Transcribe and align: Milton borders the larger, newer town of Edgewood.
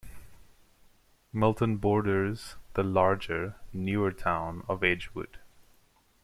Milton 1.31 1.77
borders 1.77 2.55
the 2.73 2.81
larger, 2.81 3.57
newer 3.71 4.11
town 4.11 4.63
of 4.67 4.83
Edgewood. 4.83 5.37